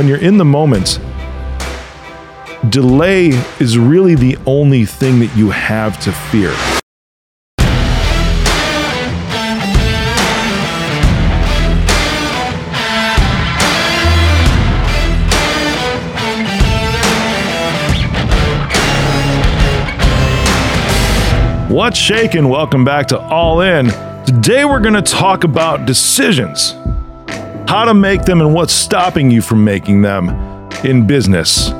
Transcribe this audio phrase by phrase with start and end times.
[0.00, 0.98] when you're in the moment,
[2.70, 3.28] delay
[3.60, 6.50] is really the only thing that you have to fear.
[21.68, 22.48] What's shaking?
[22.48, 23.90] Welcome back to All In.
[24.24, 26.72] Today we're going to talk about decisions,
[27.70, 30.28] how to make them, and what's stopping you from making them
[30.82, 31.70] in business.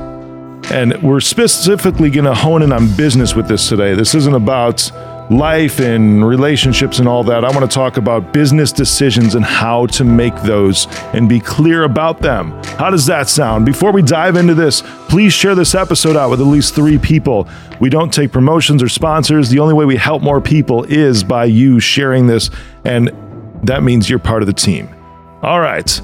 [0.71, 3.93] And we're specifically going to hone in on business with this today.
[3.93, 4.89] This isn't about
[5.29, 7.43] life and relationships and all that.
[7.43, 11.83] I want to talk about business decisions and how to make those and be clear
[11.83, 12.51] about them.
[12.77, 13.65] How does that sound?
[13.65, 17.49] Before we dive into this, please share this episode out with at least three people.
[17.81, 19.49] We don't take promotions or sponsors.
[19.49, 22.49] The only way we help more people is by you sharing this,
[22.85, 23.11] and
[23.63, 24.87] that means you're part of the team.
[25.43, 26.01] All right.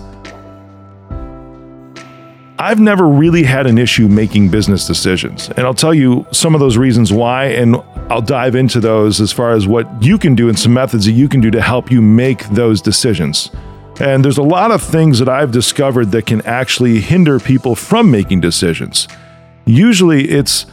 [2.59, 5.49] I've never really had an issue making business decisions.
[5.49, 7.75] And I'll tell you some of those reasons why, and
[8.09, 11.11] I'll dive into those as far as what you can do and some methods that
[11.11, 13.51] you can do to help you make those decisions.
[13.99, 18.09] And there's a lot of things that I've discovered that can actually hinder people from
[18.09, 19.07] making decisions.
[19.65, 20.65] Usually it's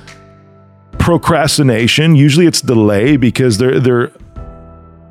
[0.98, 4.12] procrastination, usually it's delay because they're they're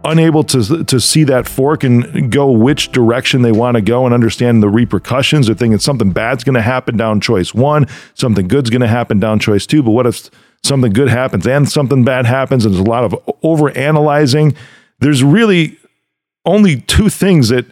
[0.03, 4.13] unable to to see that fork and go which direction they want to go and
[4.13, 5.47] understand the repercussions.
[5.47, 9.19] They're thinking something bad's going to happen down choice one, something good's going to happen
[9.19, 9.83] down choice two.
[9.83, 10.29] But what if
[10.63, 12.65] something good happens and something bad happens?
[12.65, 14.55] And there's a lot of over analyzing.
[14.99, 15.77] There's really
[16.45, 17.65] only two things that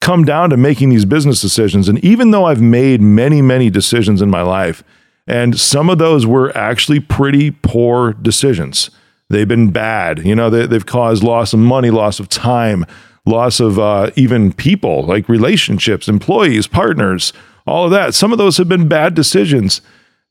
[0.00, 1.88] come down to making these business decisions.
[1.88, 4.82] And even though I've made many, many decisions in my life,
[5.26, 8.90] and some of those were actually pretty poor decisions
[9.30, 10.26] They've been bad.
[10.26, 12.84] You know, they, have caused loss of money, loss of time,
[13.24, 17.32] loss of uh, even people, like relationships, employees, partners,
[17.64, 18.12] all of that.
[18.12, 19.80] Some of those have been bad decisions.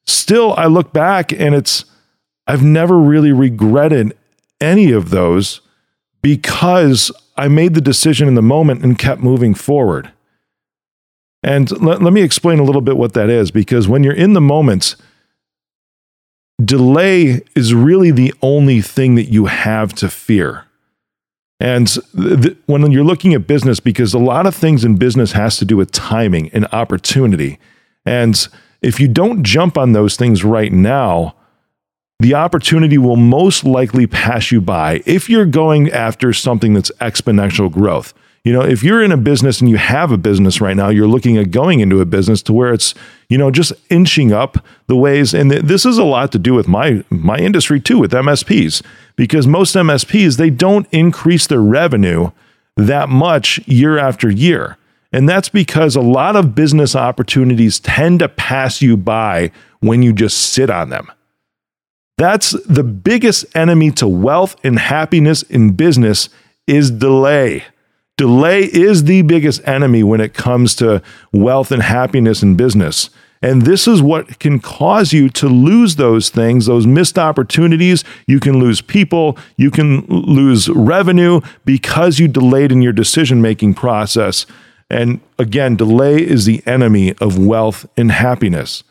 [0.05, 1.85] Still, I look back and it's,
[2.45, 4.17] I've never really regretted
[4.59, 5.61] any of those
[6.21, 10.11] because I made the decision in the moment and kept moving forward.
[11.41, 14.33] And let, let me explain a little bit what that is because when you're in
[14.33, 14.97] the moment,
[16.63, 20.65] delay is really the only thing that you have to fear.
[21.59, 25.57] And th- when you're looking at business, because a lot of things in business has
[25.57, 27.59] to do with timing and opportunity.
[28.05, 28.47] And
[28.81, 31.35] if you don't jump on those things right now,
[32.19, 37.71] the opportunity will most likely pass you by if you're going after something that's exponential
[37.71, 38.13] growth.
[38.43, 41.07] You know, if you're in a business and you have a business right now, you're
[41.07, 42.93] looking at going into a business to where it's,
[43.27, 45.33] you know, just inching up the ways.
[45.33, 48.81] And this is a lot to do with my my industry too, with MSPs,
[49.15, 52.31] because most MSPs they don't increase their revenue
[52.77, 54.77] that much year after year.
[55.11, 60.13] And that's because a lot of business opportunities tend to pass you by when you
[60.13, 61.11] just sit on them.
[62.17, 66.29] That's the biggest enemy to wealth and happiness in business
[66.67, 67.63] is delay.
[68.19, 73.09] Delay is the biggest enemy when it comes to wealth and happiness in business.
[73.41, 78.03] And this is what can cause you to lose those things, those missed opportunities.
[78.27, 83.75] You can lose people, you can lose revenue because you delayed in your decision making
[83.75, 84.45] process.
[84.89, 88.83] And again, delay is the enemy of wealth and happiness.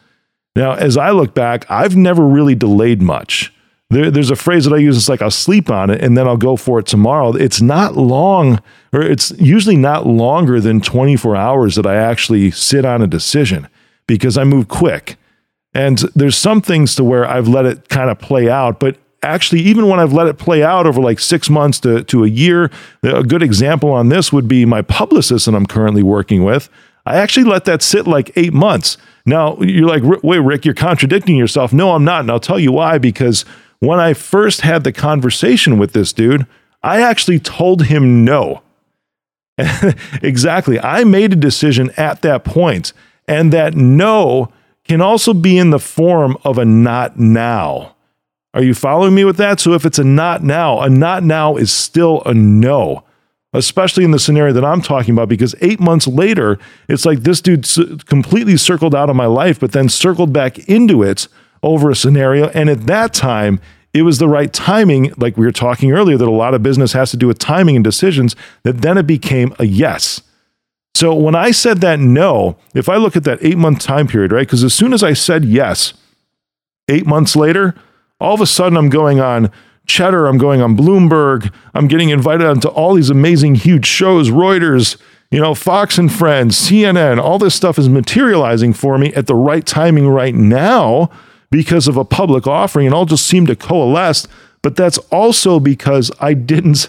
[0.57, 3.53] Now, as I look back, I've never really delayed much.
[3.91, 4.97] There, there's a phrase that I use.
[4.97, 7.35] It's like I'll sleep on it and then I'll go for it tomorrow.
[7.35, 8.61] It's not long,
[8.93, 13.69] or it's usually not longer than 24 hours that I actually sit on a decision
[14.07, 15.17] because I move quick.
[15.75, 19.61] And there's some things to where I've let it kind of play out, but actually,
[19.63, 22.71] even when I've let it play out over like six months to, to a year,
[23.03, 26.69] a good example on this would be my publicist that I'm currently working with.
[27.07, 28.99] I actually let that sit like eight months.
[29.25, 31.73] Now, you're like, wait, Rick, you're contradicting yourself.
[31.73, 32.21] No, I'm not.
[32.21, 33.45] And I'll tell you why, because
[33.81, 36.47] when I first had the conversation with this dude,
[36.83, 38.63] I actually told him no.
[40.23, 40.79] exactly.
[40.81, 42.93] I made a decision at that point,
[43.27, 44.53] and that no
[44.85, 47.95] can also be in the form of a not now.
[48.55, 49.61] Are you following me with that?
[49.61, 53.05] So if it's a not now, a not now is still a no,
[53.53, 56.59] especially in the scenario that I'm talking about, because eight months later,
[56.89, 57.69] it's like this dude
[58.07, 61.29] completely circled out of my life, but then circled back into it
[61.63, 62.49] over a scenario.
[62.49, 63.61] And at that time,
[63.95, 66.93] it was the right timing, like we were talking earlier, that a lot of business
[66.93, 70.23] has to do with timing and decisions, that then it became a yes.
[70.95, 74.33] So when I said that no, if I look at that eight month time period,
[74.33, 74.47] right?
[74.47, 75.95] Because as soon as I said yes,
[76.89, 77.75] eight months later,
[78.21, 79.51] all of a sudden I'm going on
[79.87, 84.97] Cheddar, I'm going on Bloomberg, I'm getting invited onto all these amazing, huge shows, Reuters,
[85.31, 89.35] You know, Fox and Friends, CNN, all this stuff is materializing for me at the
[89.35, 91.11] right timing right now
[91.51, 94.27] because of a public offering and all just seemed to coalesce.
[94.63, 96.89] But that's also because I didn't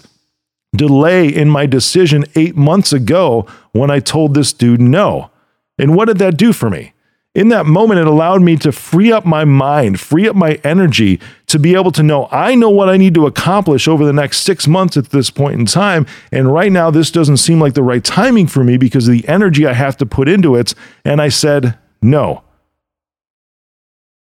[0.74, 5.30] delay in my decision eight months ago when I told this dude no.
[5.78, 6.92] And what did that do for me?
[7.32, 11.20] in that moment, it allowed me to free up my mind, free up my energy
[11.46, 14.40] to be able to know I know what I need to accomplish over the next
[14.40, 16.06] six months at this point in time.
[16.32, 19.26] And right now, this doesn't seem like the right timing for me because of the
[19.28, 20.74] energy I have to put into it.
[21.04, 22.42] And I said, no.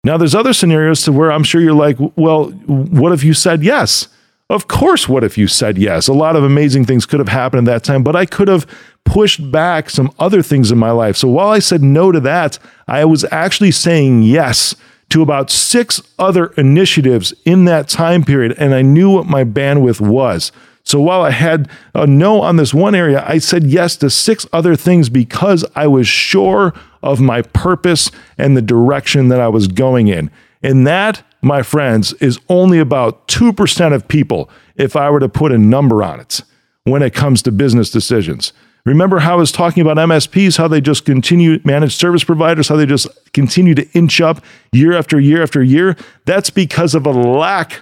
[0.04, 3.64] Now, there's other scenarios to where I'm sure you're like, well, what if you said
[3.64, 4.08] yes?
[4.50, 6.08] Of course, what if you said yes?
[6.08, 8.66] A lot of amazing things could have happened at that time, but I could have
[9.06, 11.16] pushed back some other things in my life.
[11.16, 12.58] So while I said no to that,
[12.88, 14.76] I was actually saying yes
[15.10, 20.02] to about six other initiatives in that time period, and I knew what my bandwidth
[20.02, 20.52] was.
[20.84, 24.48] So while I had a no on this one area, I said yes to six
[24.52, 29.68] other things because I was sure of my purpose and the direction that I was
[29.68, 30.32] going in.
[30.62, 35.52] And that my friends, is only about 2% of people if I were to put
[35.52, 36.42] a number on it
[36.84, 38.54] when it comes to business decisions.
[38.86, 42.76] Remember how I was talking about MSPs, how they just continue, managed service providers, how
[42.76, 45.96] they just continue to inch up year after year after year?
[46.26, 47.82] That's because of a lack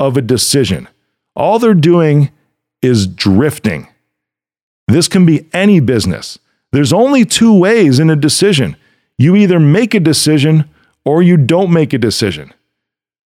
[0.00, 0.88] of a decision.
[1.36, 2.30] All they're doing
[2.82, 3.88] is drifting.
[4.88, 6.38] This can be any business.
[6.72, 8.76] There's only two ways in a decision
[9.18, 10.64] you either make a decision
[11.04, 12.54] or you don't make a decision.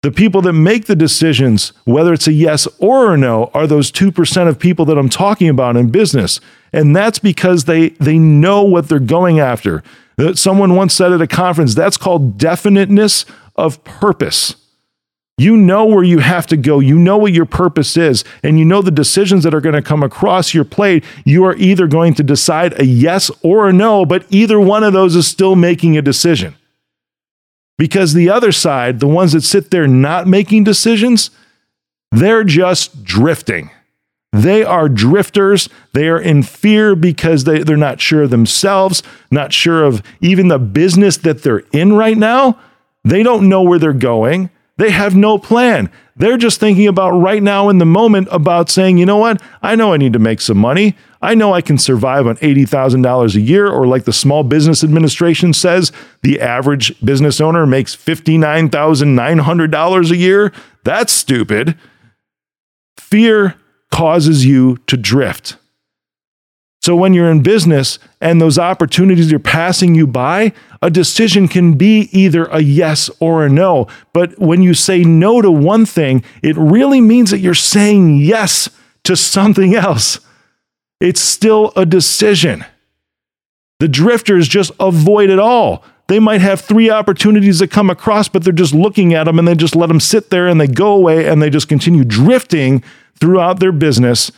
[0.04, 3.92] The people that make the decisions, whether it's a yes or a no, are those
[3.92, 6.40] 2% of people that I'm talking about in business.
[6.72, 9.84] And that's because they, they know what they're going after.
[10.20, 13.26] Uh, someone once said at a conference, that's called definiteness
[13.56, 14.56] of purpose.
[15.42, 16.80] You know where you have to go.
[16.80, 19.82] You know what your purpose is, and you know the decisions that are going to
[19.82, 21.04] come across your plate.
[21.26, 24.94] You are either going to decide a yes or a no, but either one of
[24.94, 26.54] those is still making a decision.
[27.80, 31.32] Because the other side, the ones that sit there not making decisions,
[32.12, 33.72] they're just drifting.
[34.32, 35.70] They are drifters.
[35.94, 39.02] They are in fear because they, they're not sure of themselves,
[39.32, 42.60] not sure of even the business that they're in right now.
[43.04, 44.52] They don't know where they're going.
[44.82, 45.92] They have no plan.
[46.16, 49.40] They're just thinking about right now in the moment about saying, you know what?
[49.62, 50.98] I know I need to make some money.
[51.22, 55.54] I know I can survive on $80,000 a year, or like the Small Business Administration
[55.54, 55.92] says,
[56.24, 60.52] the average business owner makes $59,900 a year.
[60.84, 61.78] That's stupid.
[62.98, 63.54] Fear
[63.92, 65.58] causes you to drift.
[66.82, 70.52] So when you're in business and those opportunities are passing you by,
[70.82, 73.88] a decision can be either a yes or a no.
[74.14, 78.68] But when you say no to one thing, it really means that you're saying yes
[79.04, 80.20] to something else.
[81.00, 82.66] It's still a decision.
[83.80, 85.84] The drifters just avoid it all.
[86.08, 89.48] They might have three opportunities that come across, but they're just looking at them and
[89.48, 92.84] they just let them sit there and they go away and they just continue drifting
[93.20, 94.32] throughout their business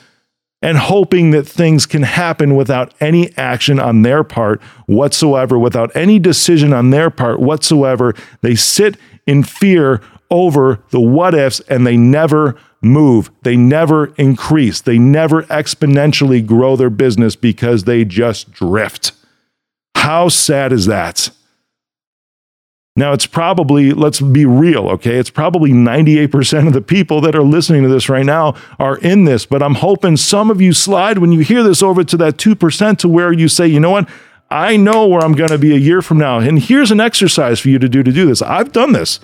[0.63, 6.17] and hoping that things can happen without any action on their part whatsoever, without any
[6.17, 8.15] decision on their part whatsoever.
[8.39, 8.95] They sit
[9.27, 10.01] in fear
[10.31, 13.29] over the what ifs and they never move.
[13.43, 14.79] They never increase.
[14.79, 19.11] They never exponentially grow their business because they just drift.
[19.95, 21.29] How sad is that?
[22.95, 25.17] Now, it's probably, let's be real, okay?
[25.17, 29.25] It's probably 98% of the people that are listening to this right now are in
[29.25, 32.37] this, but I'm hoping some of you slide when you hear this over to that
[32.37, 34.07] 2% to where you say, you know what?
[34.51, 36.37] I know where I'm going to be a year from now.
[36.37, 38.43] And here's an exercise for you to do to do this.
[38.43, 39.19] I've done this.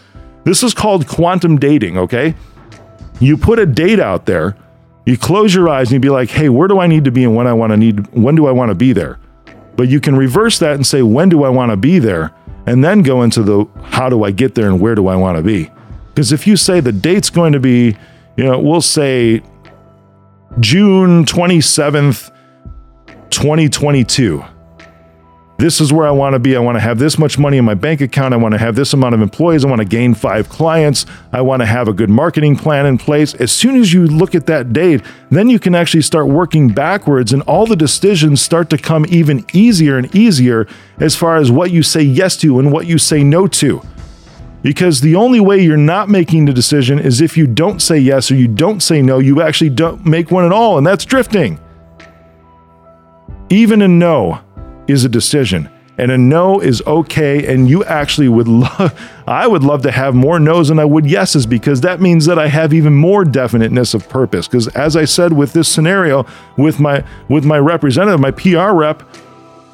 [0.46, 2.34] This is called quantum dating, okay?
[3.20, 4.58] You put a date out there,
[5.06, 7.24] you close your eyes and you be like, hey, where do I need to be
[7.24, 9.20] and when I want to need, when do I want to be there?
[9.76, 12.34] But you can reverse that and say, when do I want to be there?
[12.70, 15.38] And then go into the how do I get there and where do I want
[15.38, 15.72] to be?
[16.10, 17.98] Because if you say the date's going to be,
[18.38, 19.42] you know, we'll say
[20.60, 22.32] June 27th,
[23.32, 24.46] 2022
[25.60, 26.56] this is where I want to be.
[26.56, 28.34] I want to have this much money in my bank account.
[28.34, 29.66] I want to have this amount of employees.
[29.66, 31.06] I want to gain five clients.
[31.34, 33.34] I want to have a good marketing plan in place.
[33.36, 37.34] As soon as you look at that date, then you can actually start working backwards,
[37.34, 40.66] and all the decisions start to come even easier and easier
[40.98, 43.82] as far as what you say yes to and what you say no to.
[44.62, 48.32] Because the only way you're not making the decision is if you don't say yes
[48.32, 51.60] or you don't say no, you actually don't make one at all, and that's drifting.
[53.50, 54.40] Even a no
[54.90, 55.70] is a decision.
[55.98, 57.54] and a no is okay.
[57.54, 61.06] And you actually would love, I would love to have more no's than I would
[61.06, 64.48] yeses because that means that I have even more definiteness of purpose.
[64.48, 66.26] Because as I said with this scenario
[66.58, 69.04] with my with my representative, my PR rep,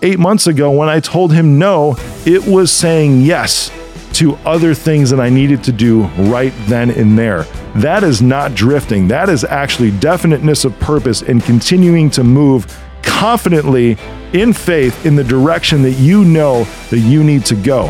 [0.02, 1.96] eight months ago when I told him no,
[2.26, 3.72] it was saying yes
[4.14, 6.04] to other things that I needed to do
[6.34, 7.44] right then and there.
[7.76, 9.10] That is not drifting.
[9.10, 12.66] That is actually definiteness of purpose and continuing to move
[13.06, 13.98] confidently
[14.34, 17.88] in faith in the direction that you know that you need to go.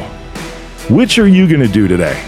[0.90, 2.24] Which are you going to do today?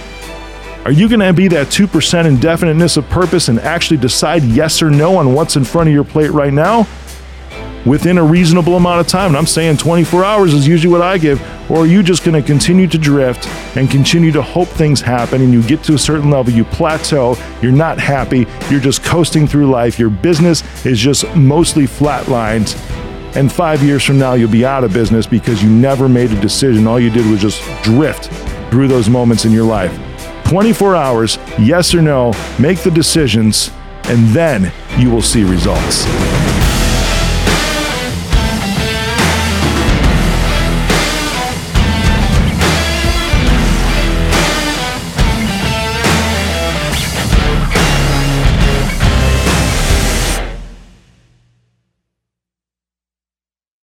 [0.86, 4.90] Are you going to be that 2% indefiniteness of purpose and actually decide yes or
[4.90, 6.88] no on what's in front of your plate right now?
[7.86, 9.28] Within a reasonable amount of time.
[9.28, 11.42] And I'm saying 24 hours is usually what I give.
[11.70, 15.42] Or are you just going to continue to drift and continue to hope things happen
[15.42, 19.48] and you get to a certain level, you plateau, you're not happy, you're just coasting
[19.48, 22.76] through life, your business is just mostly flatlined.
[23.36, 26.42] And five years from now, you'll be out of business because you never made a
[26.42, 26.88] decision.
[26.88, 28.32] All you did was just drift
[28.72, 29.96] through those moments in your life.
[30.46, 33.70] 24 hours, yes or no, make the decisions,
[34.06, 36.06] and then you will see results.